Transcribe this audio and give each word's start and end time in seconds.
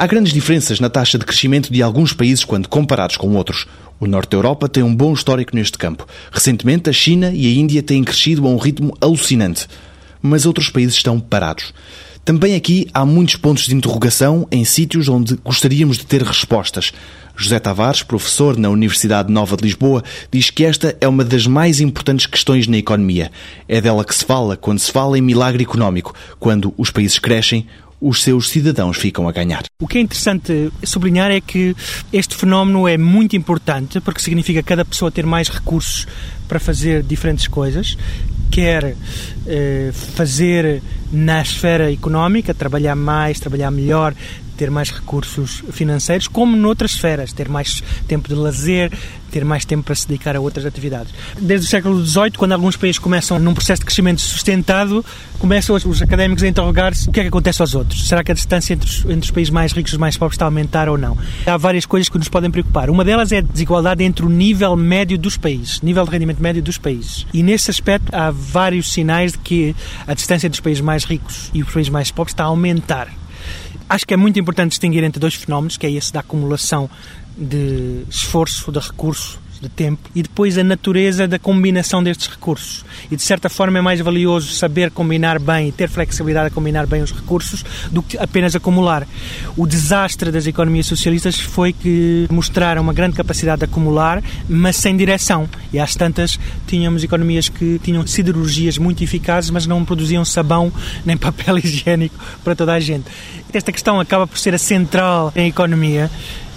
Há 0.00 0.06
grandes 0.06 0.32
diferenças 0.32 0.80
na 0.80 0.88
taxa 0.88 1.18
de 1.18 1.26
crescimento 1.26 1.70
de 1.70 1.82
alguns 1.82 2.14
países 2.14 2.42
quando 2.42 2.70
comparados 2.70 3.18
com 3.18 3.36
outros. 3.36 3.66
O 4.00 4.06
norte 4.06 4.30
da 4.30 4.38
Europa 4.38 4.66
tem 4.66 4.82
um 4.82 4.96
bom 4.96 5.12
histórico 5.12 5.54
neste 5.54 5.76
campo. 5.76 6.08
Recentemente, 6.32 6.88
a 6.88 6.92
China 6.94 7.30
e 7.34 7.46
a 7.46 7.50
Índia 7.50 7.82
têm 7.82 8.02
crescido 8.02 8.46
a 8.46 8.48
um 8.48 8.56
ritmo 8.56 8.96
alucinante. 8.98 9.68
Mas 10.22 10.46
outros 10.46 10.70
países 10.70 10.94
estão 10.94 11.20
parados. 11.20 11.74
Também 12.24 12.54
aqui 12.54 12.88
há 12.94 13.04
muitos 13.04 13.36
pontos 13.36 13.66
de 13.66 13.74
interrogação 13.74 14.48
em 14.50 14.64
sítios 14.64 15.06
onde 15.06 15.36
gostaríamos 15.44 15.98
de 15.98 16.06
ter 16.06 16.22
respostas. 16.22 16.94
José 17.36 17.58
Tavares, 17.58 18.02
professor 18.02 18.56
na 18.56 18.70
Universidade 18.70 19.30
Nova 19.30 19.54
de 19.54 19.64
Lisboa, 19.64 20.02
diz 20.32 20.48
que 20.48 20.64
esta 20.64 20.96
é 20.98 21.08
uma 21.08 21.24
das 21.24 21.46
mais 21.46 21.78
importantes 21.78 22.24
questões 22.24 22.66
na 22.66 22.78
economia. 22.78 23.30
É 23.68 23.82
dela 23.82 24.02
que 24.02 24.14
se 24.14 24.24
fala 24.24 24.56
quando 24.56 24.78
se 24.78 24.90
fala 24.90 25.18
em 25.18 25.22
milagre 25.22 25.62
económico, 25.62 26.14
quando 26.38 26.72
os 26.78 26.90
países 26.90 27.18
crescem 27.18 27.66
os 28.00 28.22
seus 28.22 28.48
cidadãos 28.48 28.96
ficam 28.96 29.28
a 29.28 29.32
ganhar. 29.32 29.64
O 29.80 29.86
que 29.86 29.98
é 29.98 30.00
interessante 30.00 30.72
sublinhar 30.82 31.30
é 31.30 31.40
que 31.40 31.76
este 32.12 32.34
fenómeno 32.34 32.88
é 32.88 32.96
muito 32.96 33.36
importante 33.36 34.00
porque 34.00 34.20
significa 34.20 34.62
cada 34.62 34.84
pessoa 34.84 35.10
ter 35.10 35.26
mais 35.26 35.48
recursos 35.48 36.06
para 36.48 36.58
fazer 36.58 37.02
diferentes 37.02 37.46
coisas, 37.46 37.96
quer 38.50 38.96
eh, 39.46 39.90
fazer 39.92 40.82
na 41.12 41.42
esfera 41.42 41.92
económica, 41.92 42.52
trabalhar 42.54 42.96
mais, 42.96 43.38
trabalhar 43.38 43.70
melhor, 43.70 44.14
ter 44.60 44.70
mais 44.70 44.90
recursos 44.90 45.64
financeiros, 45.72 46.28
como 46.28 46.54
noutras 46.54 46.90
esferas, 46.90 47.32
ter 47.32 47.48
mais 47.48 47.82
tempo 48.06 48.28
de 48.28 48.34
lazer, 48.34 48.92
ter 49.30 49.42
mais 49.42 49.64
tempo 49.64 49.84
para 49.84 49.94
se 49.94 50.06
dedicar 50.06 50.36
a 50.36 50.40
outras 50.40 50.66
atividades. 50.66 51.14
Desde 51.40 51.66
o 51.66 51.70
século 51.70 52.04
XVIII, 52.04 52.32
quando 52.36 52.52
alguns 52.52 52.76
países 52.76 52.98
começam 52.98 53.38
num 53.38 53.54
processo 53.54 53.80
de 53.80 53.86
crescimento 53.86 54.20
sustentado, 54.20 55.02
começam 55.38 55.74
os 55.74 56.02
académicos 56.02 56.42
a 56.42 56.48
interrogar-se 56.48 57.08
o 57.08 57.12
que 57.12 57.20
é 57.20 57.22
que 57.22 57.28
acontece 57.30 57.62
aos 57.62 57.74
outros. 57.74 58.06
Será 58.06 58.22
que 58.22 58.32
a 58.32 58.34
distância 58.34 58.74
entre 58.74 58.86
os, 58.86 58.98
entre 59.06 59.20
os 59.20 59.30
países 59.30 59.50
mais 59.50 59.72
ricos 59.72 59.92
e 59.92 59.94
os 59.94 59.98
mais 59.98 60.18
pobres 60.18 60.34
está 60.34 60.44
a 60.44 60.48
aumentar 60.48 60.90
ou 60.90 60.98
não? 60.98 61.16
Há 61.46 61.56
várias 61.56 61.86
coisas 61.86 62.10
que 62.10 62.18
nos 62.18 62.28
podem 62.28 62.50
preocupar. 62.50 62.90
Uma 62.90 63.02
delas 63.02 63.32
é 63.32 63.38
a 63.38 63.40
desigualdade 63.40 64.04
entre 64.04 64.26
o 64.26 64.28
nível 64.28 64.76
médio 64.76 65.16
dos 65.16 65.38
países, 65.38 65.80
nível 65.80 66.04
de 66.04 66.10
rendimento 66.10 66.42
médio 66.42 66.62
dos 66.62 66.76
países. 66.76 67.26
E 67.32 67.42
nesse 67.42 67.70
aspecto 67.70 68.14
há 68.14 68.30
vários 68.30 68.92
sinais 68.92 69.32
de 69.32 69.38
que 69.38 69.74
a 70.06 70.12
distância 70.12 70.46
entre 70.46 70.58
os 70.58 70.60
países 70.60 70.82
mais 70.82 71.04
ricos 71.04 71.50
e 71.54 71.62
os 71.62 71.72
países 71.72 71.88
mais 71.88 72.10
pobres 72.10 72.34
está 72.34 72.44
a 72.44 72.48
aumentar. 72.48 73.08
Acho 73.90 74.06
que 74.06 74.14
é 74.14 74.16
muito 74.16 74.38
importante 74.38 74.70
distinguir 74.70 75.02
entre 75.02 75.18
dois 75.18 75.34
fenómenos, 75.34 75.76
que 75.76 75.84
é 75.84 75.90
esse 75.90 76.12
da 76.12 76.20
acumulação 76.20 76.88
de 77.36 78.04
esforço, 78.08 78.70
de 78.70 78.78
recurso 78.78 79.39
de 79.60 79.68
tempo 79.68 80.10
e 80.14 80.22
depois 80.22 80.56
a 80.56 80.64
natureza 80.64 81.28
da 81.28 81.38
combinação 81.38 82.02
destes 82.02 82.28
recursos. 82.28 82.84
E 83.10 83.16
de 83.16 83.22
certa 83.22 83.48
forma 83.48 83.78
é 83.78 83.82
mais 83.82 84.00
valioso 84.00 84.52
saber 84.54 84.90
combinar 84.90 85.38
bem 85.38 85.68
e 85.68 85.72
ter 85.72 85.88
flexibilidade 85.88 86.48
a 86.48 86.50
combinar 86.50 86.86
bem 86.86 87.02
os 87.02 87.12
recursos 87.12 87.64
do 87.90 88.02
que 88.02 88.16
apenas 88.18 88.56
acumular. 88.56 89.06
O 89.56 89.66
desastre 89.66 90.30
das 90.30 90.46
economias 90.46 90.86
socialistas 90.86 91.38
foi 91.38 91.72
que 91.72 92.26
mostraram 92.30 92.82
uma 92.82 92.92
grande 92.92 93.16
capacidade 93.16 93.60
de 93.60 93.64
acumular, 93.64 94.22
mas 94.48 94.76
sem 94.76 94.96
direção. 94.96 95.48
E 95.72 95.78
às 95.78 95.94
tantas 95.94 96.38
tínhamos 96.66 97.04
economias 97.04 97.48
que 97.48 97.78
tinham 97.82 98.06
siderurgias 98.06 98.78
muito 98.78 99.04
eficazes, 99.04 99.50
mas 99.50 99.66
não 99.66 99.84
produziam 99.84 100.24
sabão 100.24 100.72
nem 101.04 101.16
papel 101.16 101.58
higiênico 101.58 102.14
para 102.42 102.54
toda 102.54 102.72
a 102.72 102.80
gente. 102.80 103.04
Esta 103.52 103.72
questão 103.72 104.00
acaba 104.00 104.26
por 104.26 104.38
ser 104.38 104.54
a 104.54 104.58
central 104.58 105.32
em 105.34 105.48
economia 105.48 106.10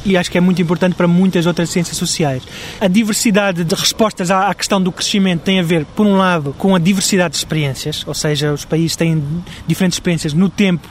e 0.06 0.18
acho 0.18 0.30
que 0.30 0.38
é 0.38 0.42
muito 0.42 0.62
importante 0.62 0.96
para 0.96 1.08
muitas 1.08 1.46
outras 1.46 1.70
ciências 1.70 1.98
sociais. 1.98 2.44
A 2.80 2.88
diversidade 2.88 3.64
de 3.64 3.76
respostas 3.76 4.32
à 4.32 4.54
questão 4.54 4.82
do 4.82 4.92
crescimento 4.92 5.42
tem 5.42 5.60
a 5.60 5.64
ver, 5.64 5.86
por 5.96 6.06
um 6.06 6.18
lado, 6.18 6.54
com 6.58 6.76
a 6.76 6.80
diversidade 6.80 7.34
de 7.34 7.38
experiências, 7.38 8.04
ou 8.06 8.14
seja, 8.14 8.54
os 8.54 8.66
países 8.66 8.96
têm 8.96 9.24
diferentes 9.68 9.98
experiências 9.98 10.34
no 10.34 10.50
tempo 10.50 10.88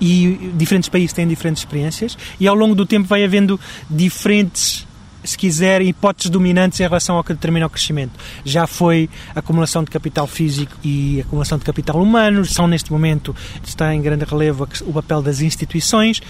e 0.00 0.52
diferentes 0.54 0.88
países 0.88 1.12
têm 1.12 1.26
diferentes 1.26 1.62
experiências, 1.62 2.16
e 2.38 2.46
ao 2.46 2.54
longo 2.54 2.74
do 2.74 2.84
tempo 2.84 3.08
vai 3.08 3.24
havendo 3.24 3.58
diferentes 3.88 4.85
se 5.26 5.36
quiser, 5.36 5.82
hipóteses 5.82 6.30
dominantes 6.30 6.78
em 6.80 6.84
relação 6.84 7.16
ao 7.16 7.24
que 7.24 7.34
determina 7.34 7.66
o 7.66 7.70
crescimento. 7.70 8.12
Já 8.44 8.66
foi 8.66 9.10
acumulação 9.34 9.82
de 9.82 9.90
capital 9.90 10.26
físico 10.26 10.72
e 10.82 11.20
acumulação 11.20 11.58
de 11.58 11.64
capital 11.64 12.00
humano, 12.00 12.44
são 12.44 12.66
neste 12.66 12.92
momento, 12.92 13.34
está 13.64 13.94
em 13.94 14.00
grande 14.00 14.24
relevo 14.24 14.68
o 14.82 14.92
papel 14.92 15.20
das 15.22 15.40
instituições, 15.40 16.22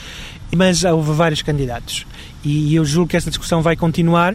mas 0.55 0.85
houve 0.85 1.13
vários 1.13 1.43
candidatos. 1.43 2.07
E 2.45 2.75
eu 2.75 2.85
julgo 2.85 3.11
que 3.11 3.17
esta 3.17 3.31
discussão 3.31 3.63
vai 3.63 3.77
continuar. 3.77 4.35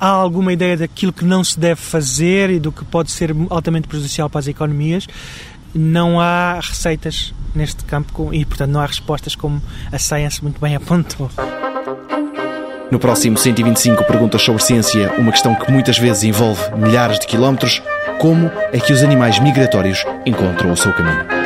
Há 0.00 0.06
alguma 0.06 0.52
ideia 0.52 0.76
daquilo 0.76 1.12
que 1.12 1.24
não 1.24 1.42
se 1.42 1.58
deve 1.58 1.80
fazer 1.80 2.50
e 2.50 2.60
do 2.60 2.70
que 2.70 2.84
pode 2.84 3.10
ser 3.10 3.34
altamente 3.50 3.88
prejudicial 3.88 4.30
para 4.30 4.40
as 4.40 4.46
economias. 4.46 5.06
Não 5.74 6.20
há 6.20 6.60
receitas 6.60 7.34
neste 7.54 7.84
campo 7.84 8.32
e, 8.32 8.44
portanto, 8.44 8.70
não 8.70 8.80
há 8.80 8.86
respostas 8.86 9.34
como 9.34 9.60
a 9.90 9.98
Science 9.98 10.42
muito 10.42 10.60
bem 10.60 10.74
apontou. 10.76 11.30
No 12.90 12.98
próximo 12.98 13.36
125 13.36 14.04
Perguntas 14.04 14.42
sobre 14.42 14.62
Ciência, 14.62 15.12
uma 15.18 15.30
questão 15.30 15.54
que 15.54 15.70
muitas 15.70 15.98
vezes 15.98 16.22
envolve 16.22 16.62
milhares 16.74 17.18
de 17.18 17.26
quilómetros: 17.26 17.82
como 18.18 18.50
é 18.72 18.80
que 18.80 18.92
os 18.92 19.02
animais 19.02 19.38
migratórios 19.38 20.04
encontram 20.24 20.72
o 20.72 20.76
seu 20.76 20.92
caminho? 20.92 21.37